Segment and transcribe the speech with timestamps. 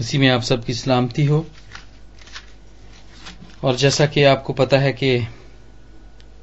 [0.00, 1.44] उसी में आप सबकी सलामती हो।
[3.64, 5.16] और जैसा कि आपको पता है कि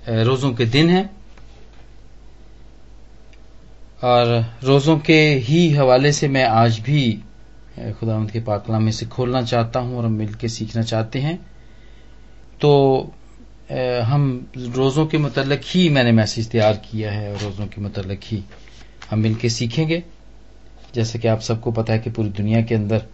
[0.10, 1.10] रोज़ों के दिन हैं,
[4.02, 7.12] और रोज़ों के ही हवाले से मैं आज भी
[8.00, 11.38] खुदा के पाकलाम में से खोलना चाहता हूँ और हम मिलकर सीखना चाहते हैं।
[12.62, 13.14] तो
[14.06, 18.44] हम रोज़ों के मतलब ही मैंने मैसेज तैयार किया है रोज़ों के मतलब ही
[19.10, 20.04] हम मिलकर सीखेंगे।
[20.96, 23.06] जैसे कि आप सबको पता है कि पूरी दुनिया के अंदर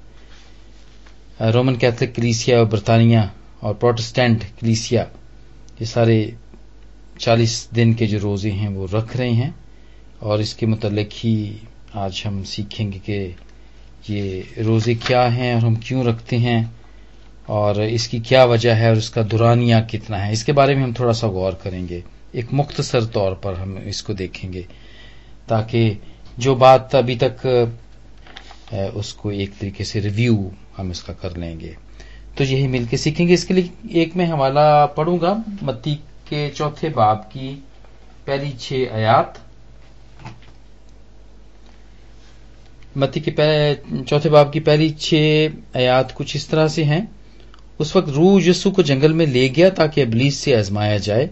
[1.39, 3.31] रोमन कैथलिक क्रीसिया और बरतानिया
[3.63, 5.01] और प्रोटेस्टेंट क्लीसिया,
[5.79, 6.35] ये सारे
[7.19, 9.53] चालीस दिन के जो रोज़े हैं वो रख रहे हैं
[10.23, 11.61] और इसके मतलब ही
[11.95, 13.13] आज हम सीखेंगे कि
[14.09, 16.59] ये रोज़े क्या हैं और हम क्यों रखते हैं
[17.49, 21.13] और इसकी क्या वजह है और इसका दुरानिया कितना है। इसके बारे में हम थोड़ा
[21.13, 22.03] सा गौर करेंगे।
[22.35, 24.67] एक मुख्तसर तौर पर हम इसको देखेंगे
[25.49, 25.99] ताकि
[26.39, 27.73] जो बात अभी तक
[28.95, 31.75] उसको एक तरीके से रिव्यू हम इसका कर लेंगे।
[32.37, 35.95] तो यही मिलकर सीखेंगे। इसके लिए एक मैं हवाला पढ़ूँगा। मत्ती
[36.29, 37.49] के चौथे बाब की
[38.27, 39.39] पहली छह आयात।
[42.97, 43.31] मत्ती के
[44.01, 47.07] चौथे बाब की पहली छह आयात कुछ इस तरह से हैं।
[47.79, 51.29] उस वक्त रू यस्सु को जंगल में ले गया ताकि अबलीस से आजमाया जाए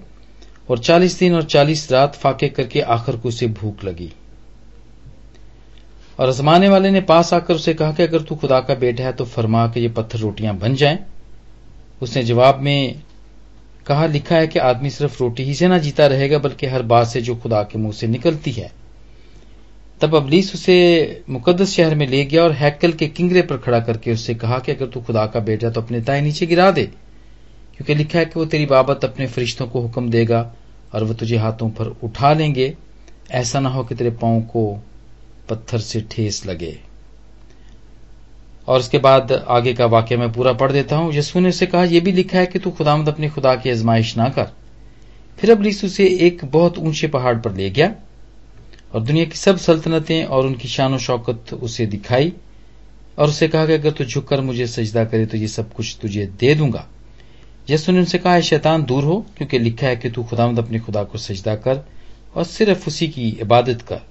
[0.70, 4.12] और चालीस दिन और चालीस रात फाके करके आखिर को उसे भूख लगी।
[6.20, 9.14] और आजमाने वाले ने पास आकर उसे कहा कि अगर तू खुदा का बेटा है
[9.14, 11.00] तो फरमा के ये पत्थर रोटियाँ बन जाएँ।
[12.02, 13.02] उसने जवाब में
[13.88, 17.08] कहा, लिखा है कि आदमी सिर्फ़ रोटी ही से ना जीता रहेगा, बल्कि हर बात
[17.08, 18.72] से जो खुदा के मुँह से निकलती है।
[20.02, 24.14] तब अबलीस उसे मुकदस शहर में ले गया और हैकल के किंगरे पर खड़ा करके
[24.14, 26.84] उससे कहा कि अगर तू खुदा का बेटा तो अपने ताए नीचे गिरा दे।
[27.78, 30.54] क्योंकि लिखा है कि वो तेरी बाबत अपने फरिश्तों को हुक्म देगा
[30.94, 32.76] और वह तुझे हाथों पर उठा लेंगे।
[33.32, 34.84] ऐसा ना हो कि तेरे पाँव को
[35.50, 36.78] पत्थर से ठेस लगे।
[38.68, 41.84] और उसके बाद आगे का वाक्य मैं पूरा पढ़ देता हूँ। यसू ने उसे कहा
[41.84, 44.52] यह भी लिखा है कि तू खुदामद अपने खुदा की आजमाइश ना कर।
[45.40, 47.94] फिर अब लिस उसे एक बहुत ऊँचे पहाड़ पर ले गया
[48.94, 52.34] और दुनिया की सब सल्तनतें और उनकी शान शौकत उसे दिखाई
[53.20, 56.26] और उसे कहा कि अगर तू झुककर मुझे सजदा करे तो ये सब कुछ तुझे
[56.40, 56.88] दे दूँगा।
[57.70, 61.04] यसु ने उनसे कहा शैतान दूर हो, क्योंकि लिखा है कि तू खुदामद अपने खुदा
[61.04, 61.86] को सजदा कर
[62.36, 64.02] और सिर्फ़ उसी की इबादत कर।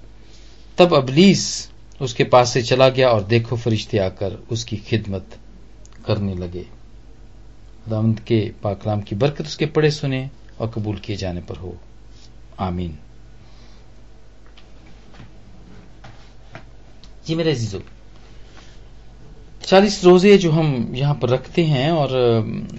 [0.78, 1.42] तब अबलीस
[2.00, 5.38] उसके पास से चला गया और देखो फरिश्ते आकर उसकी खिदमत
[6.06, 6.62] करने लगे।
[7.84, 10.28] खुदावंत के पाकलाम की बरकत उसके पड़े सुने
[10.60, 11.74] और कबूल किए जाने पर हो।
[12.60, 12.98] आमीन।
[17.26, 17.82] जी मेरे जीजो
[19.64, 22.10] चालीस रोज़े जो हम यहाँ पर रखते हैं और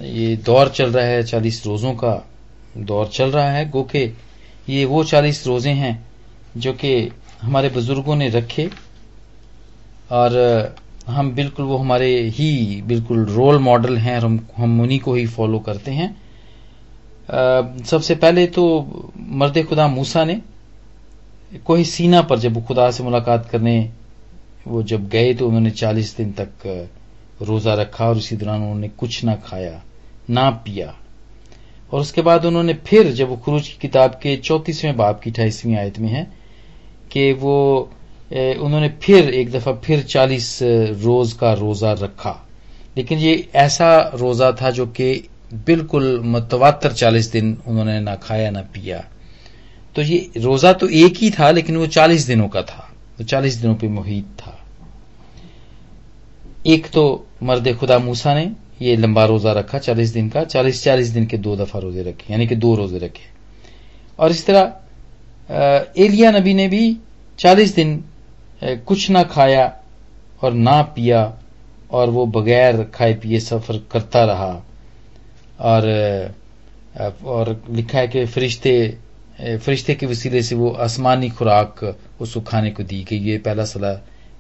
[0.02, 2.14] ये दौर चल रहा है, चालीस रोजों का
[2.78, 4.12] दौर चल रहा है, गो के
[4.70, 6.06] ये वो चालीस रोज़े हैं
[6.58, 8.70] जो कि हमारे बुज़ुर्गों ने रखे
[10.12, 10.76] और
[11.08, 15.26] हम बिल्कुल वो हमारे ही बिल्कुल रोल मॉडल हैं और हम हम उन्हीं को ही
[15.28, 18.64] फॉलो करते हैं। आ, सबसे पहले तो
[19.18, 20.42] मर्द खुदा मूसा ने
[21.66, 23.78] कोई सीना पर जब खुदा से मुलाकात करने
[24.68, 26.50] वो जब गए तो उन्होंने चालीस दिन तक
[27.42, 29.82] रोजा रखा और इसी दौरान उन्होंने कुछ ना खाया
[30.30, 30.94] ना पिया।
[31.92, 35.76] और उसके बाद उन्होंने फिर जब वो क्रूज की किताब के चौतीसवें बाप की अठाईसवीं
[35.76, 36.24] आयत में है
[37.16, 37.58] कि वो
[38.32, 40.60] उन्होंने फिर एक दफ़ा फिर चालीस
[41.02, 42.42] रोज का रोजा रखा।
[42.98, 45.08] लेकिन ये ऐसा रोजा था जो कि
[45.66, 49.04] बिल्कुल मतवातर चालीस दिन उन्होंने ना खाया, ना पिया।
[49.96, 52.90] तो ये रोजा तो एक ही था, लेकिन वो चालीस दिनों का था।
[53.20, 54.58] वो चालीस दिनों पे मुहित था।
[56.68, 57.04] एक तो
[57.44, 61.38] मर्द खुदा मूसा ने ये लंबा रोजा रखा, चालीस दिन का। चालीस चालीस दिन के
[61.38, 63.30] दो दफ़ा रोज़े रखे, यानी कि दो रोज़े रखे।
[64.20, 64.74] और इस तरह
[65.50, 66.98] एलिया नबी ने भी
[67.40, 68.04] चालीस दिन
[68.64, 69.66] कुछ ना खाया
[70.44, 71.22] और ना पिया
[71.92, 74.54] और वो बगैर खाए पिए सफ़र करता रहा।
[75.62, 75.84] और
[77.26, 78.76] और लिखा है कि फरिश्ते
[79.38, 81.84] फरिश्ते के वसीले से वो आसमानी खुराक
[82.22, 83.96] उसको खाने को दी गई। ये पहला सलाह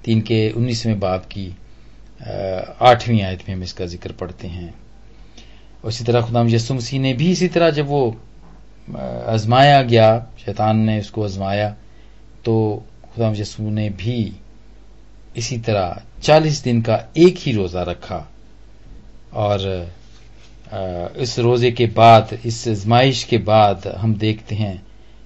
[0.05, 1.47] तीन के उन्नीसवें बाप की
[2.81, 4.73] आठवीं आयत में हम इसका ज़िक्र पढ़ते हैं।
[5.83, 8.15] उसी तरह खुदाम यसु मसीह ने भी इसी तरह जब वो
[8.87, 11.69] आजमाया गया, शैतान ने उसको आजमाया
[12.45, 14.35] तो खुदा यसू ने भी
[15.37, 18.27] इसी तरह चालीस दिन का एक ही रोजा रखा।
[19.33, 19.59] और
[21.17, 24.81] इस रोज़े के बाद, इस आजमाइश के बाद हम देखते हैं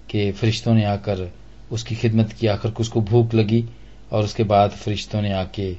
[0.10, 1.32] कि फरिश्तों ने आकर
[1.72, 3.64] उसकी खिदमत की आकर उसको भूख लगी,
[4.12, 5.72] और उसके बाद फरिश्तों ने आके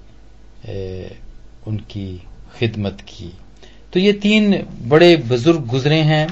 [1.67, 2.07] उनकी
[2.59, 3.33] खिदमत की।
[3.93, 6.27] तो ये तीन बड़े बुज़ुर्ग गुजरे हैं।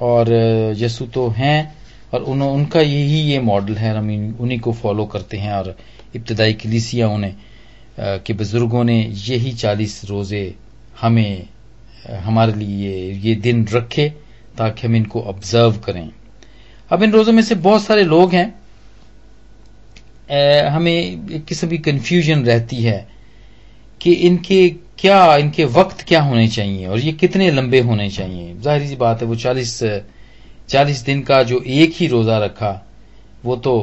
[0.00, 0.32] और
[0.78, 1.74] यसु तो हैं
[2.14, 5.76] और उन, उनका यही ये मॉडल है हम उन्हीं को फॉलो करते हैं और
[6.16, 7.34] इब्तदाई कलीसिया उन्हें
[8.00, 10.54] के बुज़ुर्गों ने यही चालीस रोज़े
[11.00, 11.48] हमें
[12.24, 14.08] हमारे लिए ये दिन रखे
[14.58, 16.08] ताकि हम इनको ऑब्ज़र्व करें।
[16.90, 18.48] अब इन रोजों में से बहुत सारे लोग हैं।
[20.70, 23.06] हमें एक किस्म की कंफ्यूजन रहती है
[24.00, 28.54] कि इनके क्या इनके वक्त क्या होने चाहिए और ये कितने लंबे होने चाहिए?
[28.54, 29.78] ज़ाहिर सी बात है वो चालीस
[30.68, 32.70] चालीस दिन का जो एक ही रोजा रखा
[33.44, 33.74] वो तो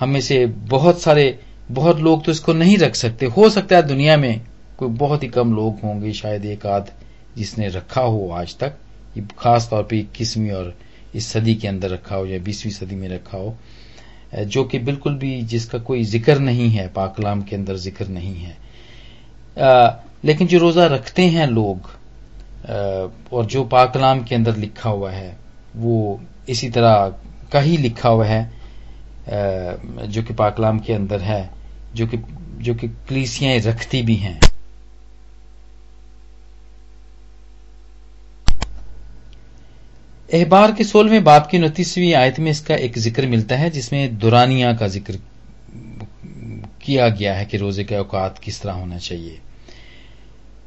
[0.00, 1.38] हमें से बहुत सारे
[1.70, 4.40] बहुत लोग तो इसको नहीं रख सकते। हो सकता है दुनिया में
[4.78, 6.90] कोई बहुत ही कम लोग होंगे शायद एक आध
[7.36, 8.76] जिसने रखा हो आज तक।
[9.38, 10.74] खास तौर पे इक्कीसवीं और
[11.14, 13.56] इस सदी के अंदर रखा हो या बीसवीं सदी में रखा हो
[14.46, 18.56] जो कि बिल्कुल भी जिसका कोई ज़िक्र नहीं है पाकलाम के अंदर ज़िक्र नहीं है।
[19.58, 19.88] आ,
[20.24, 21.90] लेकिन जो रोजा रखते हैं लोग
[23.32, 25.36] और जो पाकलाम के अंदर लिखा हुआ है,
[25.76, 27.14] वो इसी तरह
[27.52, 28.42] का ही लिखा हुआ है
[30.08, 31.50] जो कि पाकलाम के अंदर है,
[31.94, 32.18] जो कि
[32.58, 34.38] जो कि कलीसियाँ रखती भी हैं।
[40.30, 44.72] एहबार के सोलहवें बाप की उनतीसवीं आयत में इसका एक ज़िक्र मिलता है, जिसमें दुरानिया
[44.76, 45.18] का ज़िक्र
[46.82, 49.38] किया गया है कि रोज़े का औकात किस तरह होना चाहिए।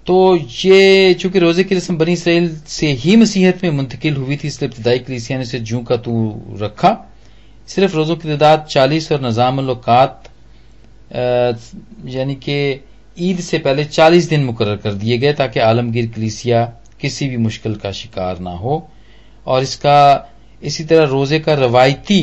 [0.07, 4.47] तो ये चूँकि रोज़े की रस्म बनी इसराइल से ही मसीहत में मुंतकिल हुई थी,
[4.47, 6.13] इसलिए इब्तदाई कलीसिया ने उसे जू का तू
[6.61, 6.97] रखा।
[7.69, 10.29] सिर्फ़ रोजों की तादाद चालीस और निज़ाम औकात
[12.07, 12.57] यानी कि
[13.17, 16.65] ईद से पहले चालीस दिन मुकर कर दिए गए ताकि आलमगीर कलीसिया
[17.01, 18.75] किसी भी मुश्किल का शिकार ना हो।
[19.45, 20.27] और इसका,
[20.61, 22.21] इसी तरह रोज़े का रवायती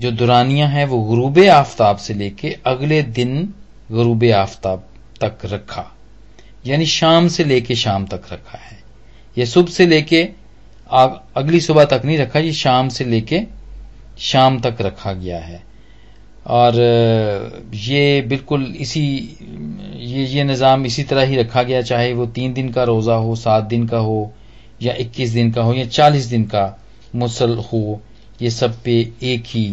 [0.00, 3.52] जो दुरानिया है, वो गरूब आफ्ताब से लेके अगले दिन
[3.90, 4.84] गरूब आफ्ताब
[5.20, 5.90] तक रखा।
[6.64, 8.78] यानी शाम से लेके शाम तक रखा है।
[9.36, 10.22] यह सुबह से लेके
[10.90, 13.40] अगली सुबह तक नहीं रखा, ये शाम से लेके
[14.20, 15.62] शाम तक रखा गया है।
[16.46, 16.74] और
[17.74, 19.02] ये बिल्कुल इसी,
[19.96, 23.34] ये ये निज़ाम इसी तरह ही रखा गया, चाहे वो तीन दिन का रोज़ा हो,
[23.36, 24.32] सात दिन का हो,
[24.82, 26.64] या 21 दिन का हो, या 40 दिन का
[27.14, 28.00] मुसल हो,
[28.42, 29.64] ये सब पे एक ही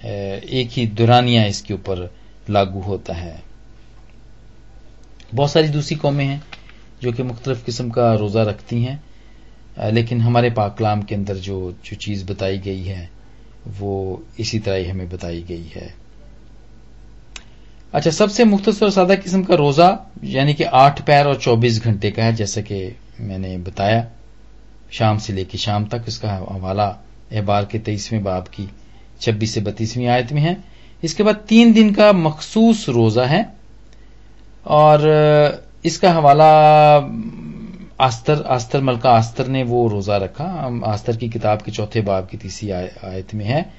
[0.00, 2.10] एक ही दुरानिया इसके ऊपर
[2.50, 3.42] लागू होता है।
[5.34, 6.42] बहुत सारी दूसरी कौमें हैं
[7.02, 11.96] जो कि मुख्तलिफ़ किस्म का रोज़ा रखती हैं लेकिन हमारे पाकलाम के अंदर जो जो
[11.96, 13.08] चीज़ बताई गई है,
[13.70, 15.92] वो इसी तरह ही हमें बताई गई है।
[17.94, 19.88] अच्छा सबसे मुख्तर और सादा किस्म का रोज़ा,
[20.24, 24.06] यानी कि आठ पैर और चौबीस घंटे का है, जैसा कि मैंने बताया,
[24.92, 26.86] शाम से लेकर शाम तक इसका हवाला
[27.32, 28.68] अहबार के तेईसवें बाब की,
[29.20, 30.56] छब्बीस से बत्तीसवीं आयत में है।
[31.02, 33.42] इसके बाद तीन दिन का मखसूस रोजा है
[34.68, 36.46] और इसका हवाला,
[38.00, 40.44] आस्तर आस्तर मलका आस्तर ने वो रोजा रखा।
[40.86, 43.74] आस्तर की किताब के चौथे बाब की तीसरी आयत में है।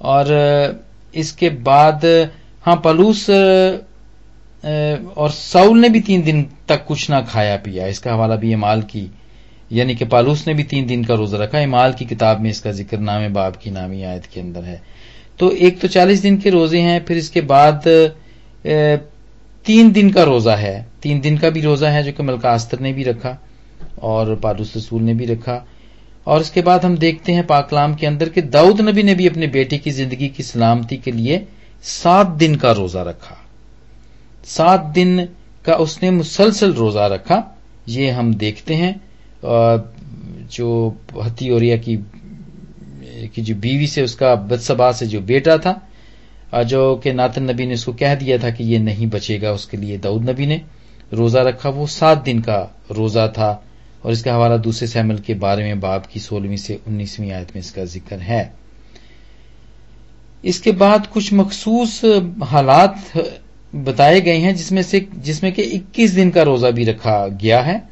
[0.00, 0.84] और
[1.14, 2.30] इसके बाद
[2.64, 8.36] हाँ पलूस और साउल ने भी तीन दिन तक कुछ ना खाया पिया। इसका हवाला
[8.36, 9.10] भी इमाल की,
[9.72, 12.72] यानी कि पालूस ने भी तीन दिन का रोजा रखा। इमाल की किताब में इसका
[12.72, 14.82] ज़िक्र नाम बाब की नामी आयत के अंदर है।
[15.40, 17.82] तो एक तो चालीस दिन के रोज़े हैं, फिर इसके बाद
[19.64, 22.80] तीन दिन का रोजा है। तीन दिन का भी रोजा है जो कि मलका आस्तर
[22.80, 23.36] ने भी रखा
[24.02, 25.64] और पालूस रसूल ने भी रखा।
[26.26, 29.46] और इसके बाद हम देखते हैं पाकलाम के अंदर कि दाऊद नबी ने भी अपने
[29.48, 31.46] बेटे की ज़िंदगी की सलामती के लिए
[31.84, 33.36] सात दिन का रोजा रखा।
[34.46, 35.28] सात दिन
[35.64, 37.42] का उसने मुसलसल रोजा रखा।
[37.88, 38.94] ये हम देखते हैं
[40.48, 41.96] जो हती की
[43.28, 45.72] की जो बीवी से उसका बदसबा से जो बेटा था
[46.54, 49.98] जो कि नातन नबी ने उसको कह दिया था कि ये नहीं बचेगा उसके लिए
[49.98, 50.62] दाऊद नबी ने
[51.12, 53.64] रोजा रखा, वो सात दिन का रोजा था।
[54.04, 57.60] और इसका हवाला दूसरे सैमल के बारे में बाब की सोलहवीं से उन्नीसवीं आयत में
[57.60, 58.54] इसका ज़िक्र है।
[60.44, 62.00] इसके बाद कुछ मखसूस
[62.42, 63.12] हालात
[63.74, 67.88] बताए गए हैं, जिसमें से, जिसमें कि 21 दिन का रोजा भी रखा गया है।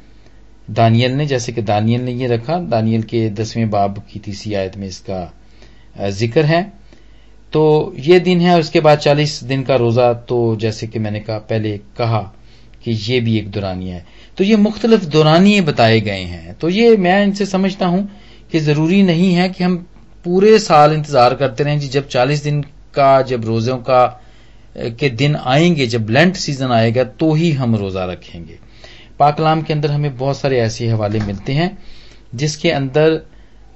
[0.69, 4.77] दानियल ने, जैसे कि दानियल ने ये रखा, दानियल के दसवें बाब की तीसरी आयत
[4.77, 5.33] में इसका
[6.09, 6.76] ज़िक्र है।
[7.53, 11.37] तो ये दिन है उसके बाद चालीस दिन का रोजा तो जैसे कि मैंने कहा,
[11.37, 12.19] पहले कहा
[12.83, 14.05] कि ये भी एक दुरानिया है।
[14.37, 18.07] तो ये मुख्तलिफ़ दुरानिये बताए गए हैं। तो ये मैं इनसे समझता हूँ
[18.51, 19.77] कि ज़रूरी नहीं है कि हम
[20.25, 22.61] पूरे साल इंतज़ार करते रहें जी, जब चालीस दिन
[22.95, 24.21] का, जब रोजों का
[24.77, 28.57] के दिन आएँगे, जब लेंट सीज़न आएगा तो ही हम रोजा रखेंगे।
[29.19, 31.77] पाकलाम के अंदर हमें बहुत सारे ऐसे हवाले मिलते हैं,
[32.35, 33.21] जिसके अंदर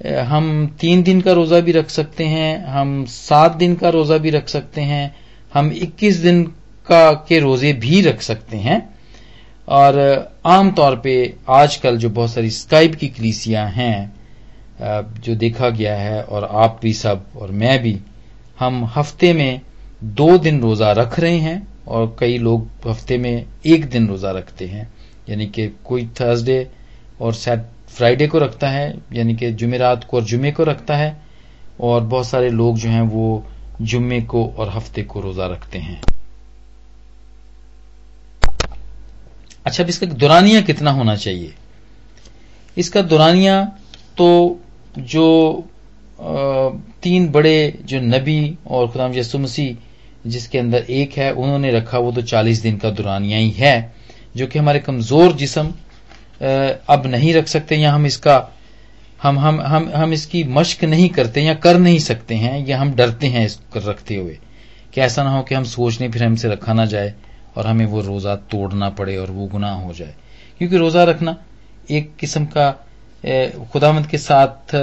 [0.02, 4.30] हम तीन दिन का रोजा भी रख सकते हैं, हम सात दिन का रोजा भी
[4.30, 5.14] रख सकते हैं,
[5.54, 6.42] हम इक्कीस दिन
[6.86, 8.80] का, के रोज़े भी रख सकते हैं।
[9.68, 9.98] और
[10.46, 11.14] आम तौर पे
[11.50, 14.12] आजकल जो बहुत सारी स्काइप की कलीसियाँ हैं
[15.20, 17.98] जो देखा गया है, और आप भी सब, और मैं भी,
[18.58, 19.60] हम हफ़्ते में
[20.02, 24.66] दो दिन रोजा रख रहे हैं, और कई लोग हफ़्ते में एक दिन रोजा रखते
[24.66, 24.92] हैं।
[25.28, 26.66] यानी कि कोई थर्सडे
[27.20, 27.34] और
[27.96, 31.16] फ्राइडे को रखता है, यानी कि जुमेरात को और जुमे को रखता है,
[31.80, 33.44] और बहुत सारे लोग जो हैं वो
[33.82, 36.00] जुम्मे को और हफ़्ते को रोजा रखते हैं।
[39.66, 41.54] अच्छा अब इसका दुरानिया कितना होना चाहिए?
[42.76, 43.64] इसका दुरानिया
[44.18, 44.58] तो
[44.98, 45.68] जो
[47.02, 52.12] तीन बड़े जो नबी और खुदाम यसु मसीह जिसके अंदर एक है, उन्होंने रखा, वो
[52.12, 53.94] तो चालीस दिन का दुरानिया ही है,
[54.36, 55.72] जो कि हमारे कमज़ोर जिसम
[56.42, 58.36] अब नहीं रख सकते या हम इसका,
[59.22, 62.94] हम हम हम हम इसकी मश्क नहीं करते या कर नहीं सकते हैं या हम
[62.94, 64.38] डरते हैं इसको रखते हुए
[64.94, 67.12] कि ऐसा ना हो कि हम सोचने फिर हमसे रखा ना जाए
[67.56, 70.14] और हमें वो रोजा तोड़ना पड़े और वो गुनाह हो जाए।
[70.58, 71.36] क्योंकि रोजा रखना
[71.90, 72.70] एक किस्म का
[73.72, 74.74] खुदामंद के साथ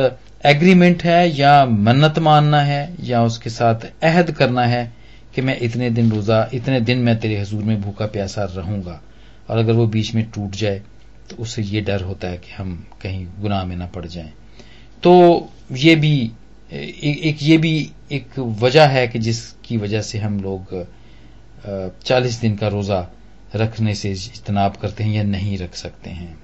[0.45, 4.91] एग्रीमेंट है या मन्नत मानना है या उसके साथ अहद करना है
[5.35, 8.99] कि मैं इतने दिन रोजा, इतने दिन मैं तेरे हजूर में भूखा प्यासा रहूँगा
[9.49, 10.81] और अगर वो बीच में टूट जाए
[11.29, 14.31] तो उससे ये डर होता है कि हम कहीं गुनाह में ना पड़ जाएँ।
[15.03, 16.31] तो ये भी
[16.71, 20.73] एक ये भी एक वजह है कि जिसकी वजह से हम लोग
[22.03, 22.99] चालीस दिन का रोजा
[23.55, 26.37] रखने से इजतनाब करते हैं या नहीं रख सकते हैं।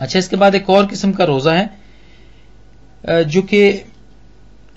[0.00, 3.60] अच्छा इसके बाद एक और किस्म का रोजा है जो कि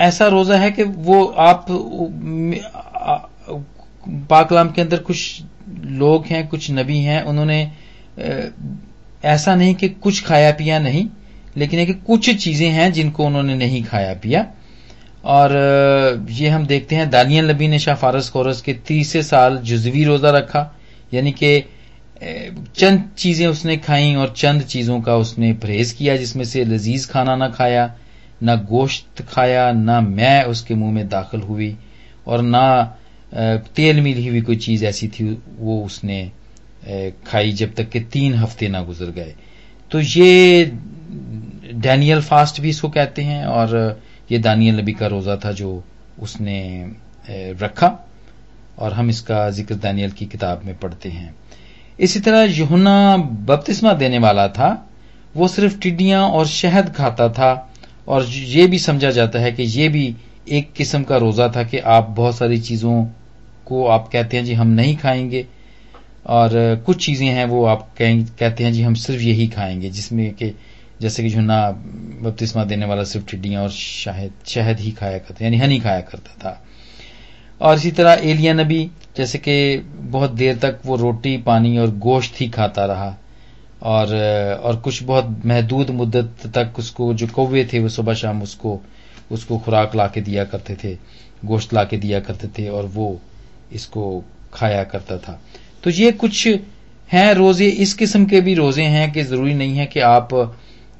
[0.01, 1.65] ऐसा रोजा है कि वो आप
[4.29, 7.71] पाकलाम के अंदर कुछ लोग हैं, कुछ नबी हैं, उन्होंने
[8.17, 11.07] ऐसा नहीं कि कुछ खाया पिया नहीं,
[11.57, 14.45] लेकिन है कि कुछ चीज़ें हैं जिनको उन्होंने नहीं खाया पिया।
[15.25, 20.03] और ये हम देखते हैं दानियल नबी ने शाह फारस खोरस के तीसरे साल जुजवी
[20.03, 20.71] रोजा रखा,
[21.13, 21.63] यानी कि
[22.77, 27.35] चंद चीज़ें उसने खाई और चंद चीज़ों का उसने परहेज किया जिसमें से लजीज खाना
[27.35, 27.93] ना खाया,
[28.43, 31.75] ना गोश्त खाया, ना मैं उसके मुँह में दाखिल हुई,
[32.27, 32.97] और ना
[33.75, 35.25] तेल मिली हुई कोई चीज़ ऐसी थी
[35.59, 36.31] वो उसने
[37.27, 39.33] खाई जब तक के तीन हफ़्ते ना गुजर गए।
[39.91, 40.65] तो ये
[41.73, 43.99] डैनियल फास्ट भी इसको कहते हैं और
[44.31, 45.83] ये दानियल नबी का रोजा था जो
[46.19, 46.61] उसने
[47.61, 47.87] रखा
[48.79, 51.33] और हम इसका ज़िक्र दानियल की किताब में पढ़ते हैं।
[51.99, 54.69] इसी तरह यहुना बपतिस्मा देने वाला था।
[55.35, 57.51] वो सिर्फ़ टिड्डियाँ और शहद खाता था
[58.07, 60.15] और ये भी समझा जाता है कि ये भी
[60.49, 63.03] एक किस्म का रोजा था कि आप बहुत सारी चीज़ों
[63.65, 65.45] को आप कहते हैं जी, हम नहीं खाएँगे।
[66.25, 70.55] और कुछ चीज़ें हैं वो आप कहते हैं जी, हम सिर्फ़ यही खाएँगे, जिसमें कि
[71.01, 71.71] जैसे कि झुन्ना
[72.21, 76.33] बपतिस्मा देने वाला सिर्फ़ टिड्डियाँ और शायद शहद ही खाया करता, यानी हनी खाया करता
[76.37, 76.63] था।
[77.61, 82.41] और इसी तरह एलिया नबी जैसे कि बहुत देर तक वो रोटी, पानी और गोश्त
[82.41, 83.17] ही खाता रहा।
[83.83, 84.15] और
[84.63, 88.79] और कुछ बहुत महदूद मुद्दत तक उसको, जो कौवे थे वो सुबह शाम उसको
[89.31, 90.97] उसको खुराक ला के दिया करते थे,
[91.45, 93.21] गोश्त ला के दिया करते थे और वो
[93.73, 94.23] इसको
[94.53, 95.41] खाया करता था।
[95.83, 96.47] तो ये कुछ
[97.09, 100.33] हैं रोज़े, इस किस्म के भी रोज़े हैं कि ज़रूरी नहीं है कि आप,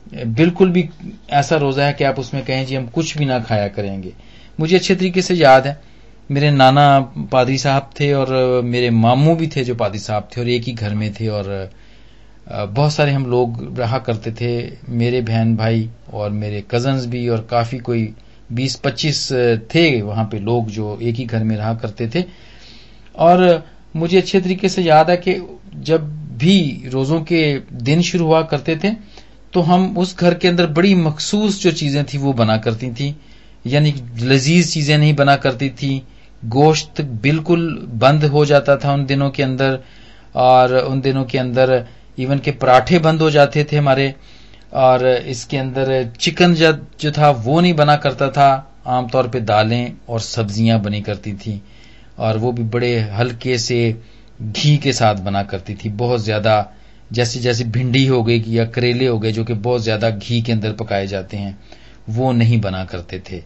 [0.08, 0.88] बिल्कुल भी
[1.32, 4.14] ऐसा रोजा है कि आप उसमें कहें जी हम कुछ भी ना खाया करेंगे।
[4.60, 5.80] मुझे अच्छे तरीके से याद है,
[6.30, 7.00] मेरे नाना
[7.32, 10.74] पादरी साहब थे और मेरे मामू भी थे जो पादरी साहब थे और एक ही
[10.74, 11.70] घर में थे और
[12.48, 17.48] बहुत सारे हम लोग रहा करते थे, मेरे बहन भाई और मेरे कजन्स भी और
[17.52, 18.14] काफ़ी कोई
[18.52, 19.28] 20-25
[19.76, 22.24] थे वहाँ पे लोग जो एक ही घर में रहा करते थे।
[23.16, 23.64] और
[23.96, 25.34] मुझे अच्छे तरीके से याद है कि
[25.84, 27.42] जब भी रोजों के
[27.84, 28.90] दिन शुरू हुआ करते थे
[29.54, 33.16] तो हम उस घर के अंदर बड़ी मखसूस जो चीज़ें थी, वो बना करती थी।
[33.66, 36.02] यानी लजीज चीज़ें नहीं बना करती थी।
[36.44, 39.80] गोश्त बिल्कुल बंद हो जाता था उन दिनों के अंदर,
[40.36, 41.86] और उन दिनों के अंदर
[42.18, 44.14] इवन के पराठे बंद हो जाते थे हमारे,
[44.74, 48.50] और इसके अंदर चिकन जो था, वो नहीं बना करता था।
[48.88, 51.62] आमतौर पे दालें और सब्ज़ियाँ बनी करती थी।
[52.22, 53.80] और वो भी बड़े हल्के से
[54.42, 56.56] घी के साथ बना करती थी। बहुत ज़्यादा
[57.12, 60.51] जैसे जैसे भिंडी हो गई या करेले हो गए जो कि बहुत ज़्यादा घी के
[60.51, 61.58] अंदर पकाए जाते हैं
[62.10, 63.42] वो नहीं बना करते थे।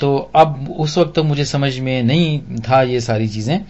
[0.00, 3.60] तो अब उस वक्त तो मुझे समझ में नहीं था ये सारी चीज़ें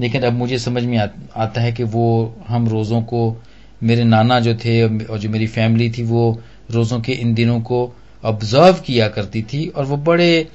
[0.00, 1.06] लेकिन अब मुझे समझ में आ,
[1.36, 3.36] आता है कि वो हम रोजों को
[3.82, 6.22] मेरे नाना जो थे और जो मेरी फैमिली थी वो
[6.70, 7.80] रोजों के इन दिनों को
[8.24, 10.46] ऑब्ज़र्व किया करती थी और वो बड़े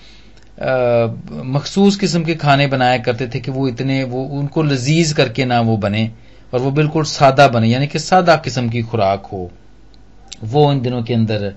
[0.59, 5.59] मखसूस किस्म के खाने बनाया करते थे कि वो इतने, वो, उनको लजीज करके ना
[5.61, 6.09] वो बने
[6.53, 9.49] और वो बिल्कुल सादा बने, यानी कि सादा किस्म की खुराक हो।
[10.43, 11.53] वो इन दिनों के अंदर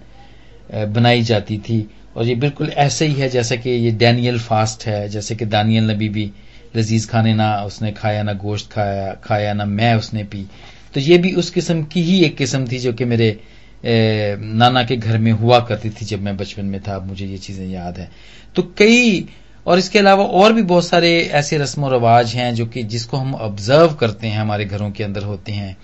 [0.89, 5.09] बनाई जाती थी और ये बिल्कुल ऐसे ही है जैसे कि ये डैनियल फास्ट है,
[5.09, 6.31] जैसे कि दानियल नबी भी
[6.77, 10.47] लजीज खाने ना उसने खाया, ना गोश्त खाया खाया, ना मैं उसने पी।
[10.95, 13.39] तो ये भी उस किस्म की ही एक किस्म थी जो कि मेरे
[13.85, 17.67] नाना के घर में हुआ करती थी जब मैं बचपन में था मुझे ये चीज़ें
[17.69, 18.11] याद है।
[18.57, 19.27] तो कई,
[19.67, 23.35] और इसके अलावा और भी बहुत सारे ऐसे रस्म रिवाज हैं जो कि जिसको हम
[23.35, 25.77] ऑब्ज़र्व करते हैं, हमारे घरों के अंदर होते हैं।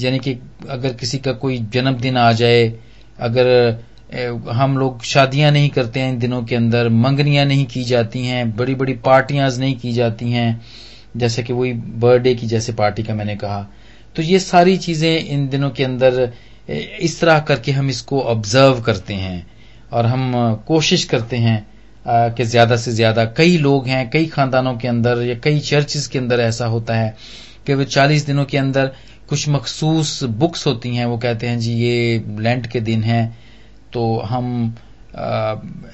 [0.00, 0.38] यानी कि
[0.68, 2.72] अगर किसी का कोई जन्मदिन आ जाए,
[3.18, 8.24] अगर हम लोग शादियाँ नहीं करते हैं इन दिनों के अंदर, मंगनियाँ नहीं की जाती
[8.26, 10.60] हैं बड़ी बड़ी पार्टियाँ नहीं की जाती हैं,
[11.16, 13.66] जैसे कि वही बर्थडे की जैसे पार्टी का मैंने कहा।
[14.16, 16.32] तो ये सारी चीज़ें इन दिनों के अंदर
[16.70, 19.46] इस तरह करके हम इसको ऑब्ज़र्व करते हैं
[19.92, 20.32] और हम
[20.66, 21.66] कोशिश करते हैं
[22.34, 26.18] कि ज़्यादा से ज़्यादा कई लोग हैं, कई खानदानों के अंदर या कई चर्चेस के
[26.18, 27.14] अंदर ऐसा होता है
[27.66, 28.92] कि वो चालीस दिनों के अंदर
[29.28, 33.38] कुछ मखसूस बुक्स होती हैं, वो कहते हैं, जी, ये लेंट के दिन हैं।
[33.92, 34.74] तो हम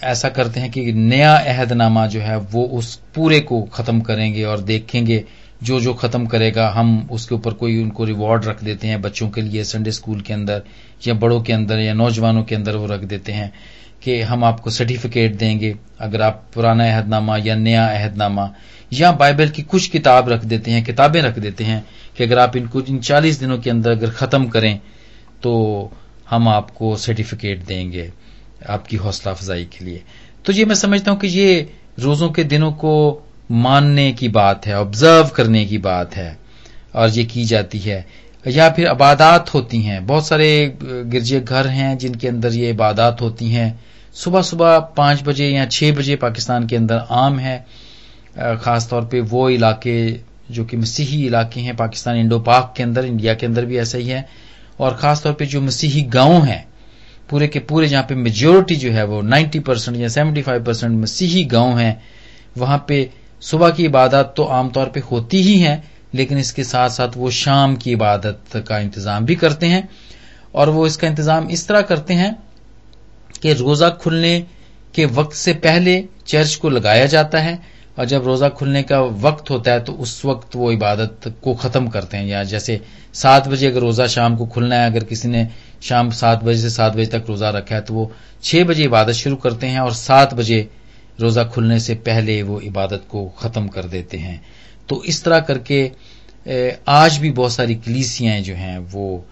[0.02, 4.60] ऐसा करते हैं कि नया अहदनामा जो है वो उस पूरे को खत्म करेंगे और
[4.60, 5.24] देखेंगे
[5.66, 9.42] जो जो खत्म करेगा, हम उसके ऊपर कोई उनको रिवॉर्ड रख देते हैं बच्चों के
[9.42, 10.62] लिए संडे स्कूल के अंदर,
[11.06, 13.52] या बड़ों के अंदर, या नौजवानों के अंदर वो रख देते हैं
[14.02, 18.50] कि हम आपको सर्टिफिकेट देंगे, अगर आप पुराना अहदनामा या नया अहदनामा,
[18.92, 21.84] या बाइबल की कुछ किताब रख देते हैं, किताबें रख देते हैं
[22.16, 24.78] कि अगर आप इनको इन चालीस दिनों के अंदर अगर खत्म करें
[25.42, 25.52] तो
[26.30, 28.10] हम आपको सर्टिफिकेट देंगे
[28.68, 30.02] आपकी हौसला अफजाई के लिए।
[30.44, 32.92] तो ये मैं समझता हूँ कि ये रोजों के दिनों को
[33.50, 36.38] मानने की बात है ऑब्ज़र्व करने की बात है,
[36.94, 38.06] और ये की जाती है।
[38.44, 43.50] या फिर इबादत होती हैं। बहुत सारे गिरजे घर हैं जिनके अंदर ये इबादत होती
[43.50, 43.80] हैं।
[44.14, 47.58] सुबह सुबह पाँच बजे या छह बजे पाकिस्तान के अंदर आम है।
[48.62, 49.96] खास तौर पे वो इलाके
[50.50, 53.98] जो कि मसीही इलाके हैं, पाकिस्तान इंडो पाक के अंदर, इंडिया के अंदर भी ऐसा
[53.98, 54.28] ही है।
[54.80, 56.66] और खास तौर पे जो मसीही गाँव हैं,
[57.30, 61.44] पूरे के पूरे जहाँ पे मेजोरिटी जो है वो 90 परसेंट या 75 परसेंट मसीही
[61.44, 62.02] गाँव हैं।
[62.58, 63.10] वहाँ पे
[63.42, 65.82] सुबह की इबादत तो आमतौर पर होती ही है,
[66.14, 69.88] लेकिन इसके साथ साथ वो शाम की इबादत का इंतज़ाम भी करते हैं।
[70.54, 72.34] और वो इसका इंतज़ाम इस तरह करते हैं
[73.42, 74.38] कि रोजा खुलने
[74.94, 77.58] के वक्त से पहले चर्च को लगाया जाता है,
[77.98, 81.88] और जब रोजा खुलने का वक्त होता है तो उस वक्त वो इबादत को खत्म
[81.88, 82.80] करते हैं। या जैसे
[83.14, 85.48] सात बजे अगर रोजा शाम को खुलना है, अगर किसी ने
[85.82, 88.10] शाम सात बजे से सात बजे तक रोजा रखा है तो वो
[88.42, 90.68] छह बजे इबादत शुरू करते हैं और सात बजे
[91.20, 94.40] रोजा खुलने से पहले वो इबादत को खत्म कर देते हैं।
[94.88, 95.90] तो इस तरह करके
[96.88, 99.24] आज भी बहुत सारी कलीसियाँ जो हैं, वो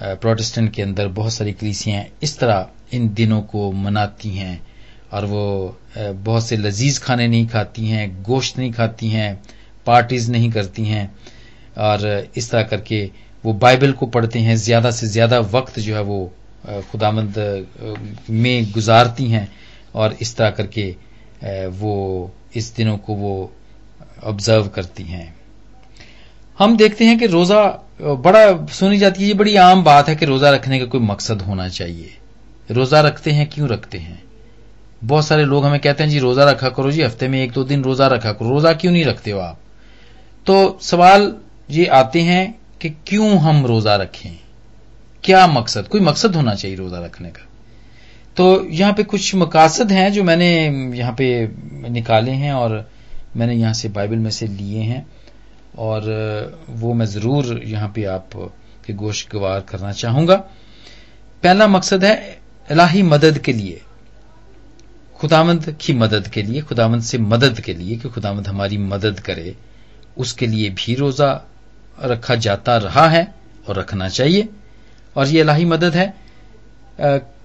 [0.00, 4.60] प्रोटेस्टेंट के अंदर बहुत सारी कलीसियाँ इस तरह इन दिनों को मनाती हैं
[5.12, 9.42] और वो बहुत से लजीज खाने नहीं खाती हैं, गोश्त नहीं खाती हैं,
[9.86, 11.04] पार्टीज़ नहीं करती हैं
[11.78, 13.04] और इस तरह करके
[13.44, 16.32] वो बाइबल को पढ़ते हैं, ज़्यादा से ज़्यादा वक्त जो है वो
[16.90, 19.48] खुदामंद में गुजारती हैं
[19.94, 20.94] और इस तरह करके
[21.68, 23.52] वो इस दिनों को वो
[24.24, 25.36] ऑब्ज़र्व करती हैं।
[26.58, 30.26] हम देखते हैं कि रोजा, बड़ा सुनी जाती है, ये बड़ी आम बात है कि
[30.26, 32.18] रोजा रखने का कोई मकसद होना चाहिए।
[32.70, 34.22] रोजा रखते हैं, क्यों रखते हैं?
[35.04, 37.64] बहुत सारे लोग हमें कहते हैं, जी, रोजा रखा करो, जी, हफ़्ते में एक दो
[37.64, 39.58] दिन रोजा रखा करो। रोजा क्यों नहीं रखते हो आप?
[40.46, 41.36] तो सवाल
[41.70, 44.38] ये आते हैं कि क्यों हम रोजा रखें?
[45.24, 45.88] क्या मकसद?
[45.88, 47.48] कोई मकसद होना चाहिए रोजा रखने का?
[48.36, 50.48] तो यहाँ पे कुछ मकासद हैं जो मैंने
[50.96, 51.26] यहाँ पे
[51.90, 52.84] निकाले हैं और
[53.36, 55.06] मैंने यहाँ से बाइबल में से लिए हैं
[55.78, 56.02] और
[56.70, 58.30] वो मैं ज़रूर यहाँ पे आप
[58.86, 60.36] के गोश गवार करना चाहूँगा।
[61.42, 62.14] पहला मकसद है
[62.68, 63.80] इलाही मदद के लिए।
[65.16, 69.54] खुदामंद की मदद के लिए खुदामंद से मदद के लिए कि खुदामंद हमारी मदद करे,
[70.16, 71.30] उसके लिए भी रोजा
[72.02, 73.22] रखा जाता रहा है
[73.68, 74.48] और रखना चाहिए।
[75.16, 76.12] और ये अलाही मदद है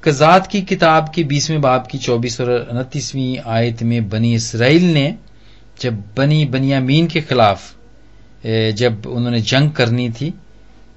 [0.04, 5.16] कजात की किताब के बीसवें बाब की चौबीस और उनतीसवीं आयत में बनी इसराइल ने
[5.82, 7.74] जब बनी बनियामीन के खिलाफ
[8.46, 10.34] जब उन्होंने जंग करनी थी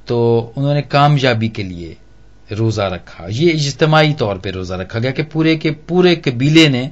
[0.09, 0.19] तो
[0.57, 1.97] उन्होंने कामयाबी के लिए
[2.53, 6.91] रोजा रखा। ये इज्तमाही तौर पे रोजा रखा गया कि पूरे के पूरे कबीले ने,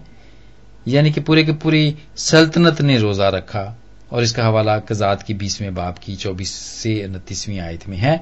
[0.89, 3.65] यानी कि पूरे के पूरी सल्तनत ने रोजा रखा।
[4.13, 8.21] और इसका हवाला कजात की बीसवें बाप की चौबीस से उनतीसवीं आयत में है।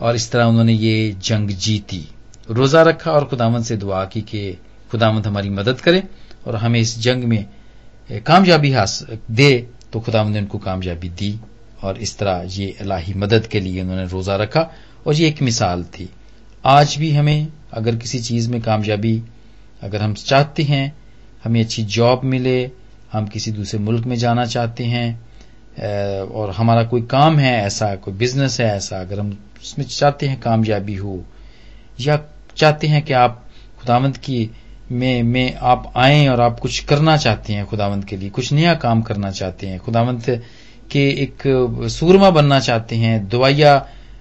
[0.00, 2.08] और इस तरह उन्होंने ये जंग जीती।
[2.52, 4.58] रोजा रखा और खुदामंद से दुआ की कि
[4.90, 6.02] खुदामंद हमारी मदद करे
[6.46, 7.44] और हमें इस जंग में
[8.26, 8.74] कामयाबी
[9.30, 11.38] दे तो खुदामंद ने उनको कामयाबी दी
[11.82, 14.70] और इस तरह ये अलाही मदद के लिए उन्होंने रोजा रखा
[15.06, 16.08] और ये एक मिसाल थी।
[16.64, 19.22] आज भी हमें अगर किसी चीज़ में कामयाबी,
[19.82, 20.96] अगर हम चाहते हैं,
[21.44, 22.70] हमें अच्छी जॉब मिले,
[23.12, 28.14] हम किसी दूसरे मुल्क में जाना चाहते हैं और हमारा कोई काम है, ऐसा कोई
[28.14, 29.30] बिज़नेस है, ऐसा अगर हम
[29.62, 31.22] उसमें चाहते हैं कामयाबी हो,
[32.00, 32.16] या
[32.56, 33.42] चाहते हैं कि आप
[33.80, 34.50] खुदावंत की
[34.92, 38.74] में में आप आए और आप कुछ करना चाहते हैं खुदावंत के लिए कुछ नया
[38.76, 40.24] काम करना चाहते हैं। खुदावंत
[40.90, 41.42] के एक
[41.90, 43.76] सूरमा बनना चाहते हैं दवाइया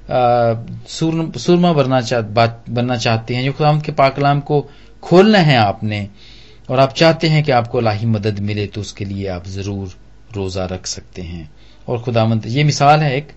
[0.09, 4.61] सूरमा बनना चाह, बनना चाहते हैं जो खुदावंत के पाकलाम को
[5.03, 6.07] खोलना है आपने।
[6.69, 9.93] और आप चाहते हैं कि आपको लाही मदद मिले तो उसके लिए आप ज़रूर
[10.35, 11.49] रोजा रख सकते हैं।
[11.87, 13.31] और खुदावंत ये मिसाल है एक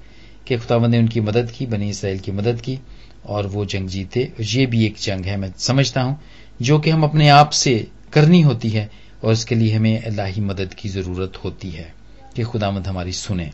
[0.46, 2.78] कि खुदावंत ने उनकी मदद की बनी इसराइल की मदद की।
[3.26, 6.20] और वो जंग जीते। ये भी एक जंग है, मैं समझता हूँ,
[6.62, 8.90] जो कि हम अपने आप से करनी होती है
[9.24, 11.94] और इसके लिए हमें अल्लाही मदद की ज़रूरत होती है
[12.37, 13.50] कि खुदामद हमारी सुने।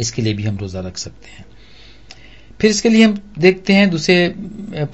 [0.00, 1.44] इसके लिए भी हम रोजा रख सकते हैं।
[2.60, 4.34] फिर इसके लिए हम देखते हैं, दूसरे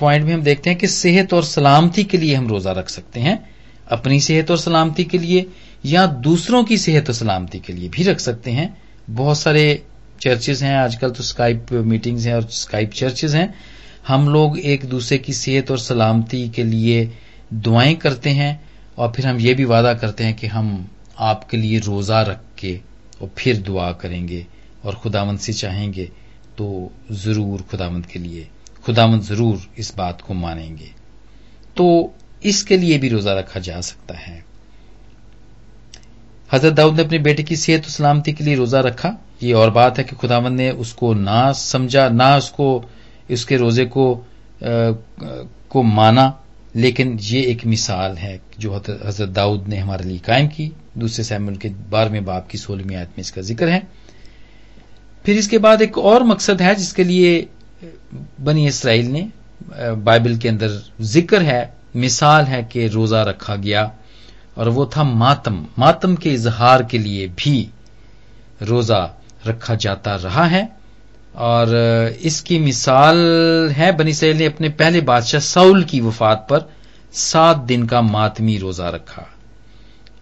[0.01, 3.21] पॉइंट में हम देखते हैं कि सेहत और सलामती के लिए हम रोजा रख सकते
[3.21, 3.55] हैं।
[3.89, 5.47] अपनी सेहत और सलामती के लिए
[5.85, 9.83] या दूसरों की सेहत और सलामती के लिए भी रख सकते हैं। बहुत सारे
[10.25, 13.55] चर्चेज हैं, आजकल तो स्काइप मीटिंग्स हैं और स्काइप चर्चेज हैं।
[14.07, 17.05] हम लोग एक दूसरे की सेहत और सलामती के लिए
[17.55, 18.61] दुआएँ करते हैं
[18.99, 20.69] और फिर हम ये भी वादा करते हैं कि हम
[21.23, 22.79] आपके लिए रोजा रख के
[23.23, 24.47] और फिर दुआ करेंगे
[24.85, 26.05] और खुदावंद से चाहेंगे
[26.59, 28.47] तो ज़रूर खुदावंद के लिए
[28.85, 30.91] खुदावंद ज़रूर इस बात को मानेंगे।
[31.77, 34.45] तो इसके लिए भी रोजा रखा जा सकता है।
[36.55, 39.99] हज़रत दाऊद ने अपने बेटे की सेहत सलामती के लिए रोजा रखा। ये और बात
[39.99, 42.69] है कि खुदावंद ने उसको ना समझा ना उसको
[43.33, 44.21] उसके रोज़े को आ,
[45.71, 46.33] को माना।
[46.77, 51.57] लेकिन ये एक मिसाल है जो हज़रत दाऊद ने हमारे लिए कायम की। दूसरे सैमुल
[51.57, 53.83] के बारहवें बाप की सोलहवीं आयत में इसका ज़िक्र है।
[55.25, 57.47] फिर इसके बाद एक और मकसद है जिसके लिए
[58.41, 59.29] बनी इसराइल ने
[59.71, 63.85] बाइबल के अंदर ज़िक्र है मिसाल है कि रोजा रखा गया।
[64.57, 67.69] और वो था मातम। मातम के इजहार के लिए भी
[68.63, 69.05] रोजा
[69.47, 70.69] रखा जाता रहा है।
[71.37, 71.75] और
[72.23, 73.17] इसकी मिसाल
[73.73, 76.69] है, बनी सैल ने अपने पहले बादशाह सऊल की वफात पर
[77.13, 79.27] सात दिन का मातमी रोजा रखा।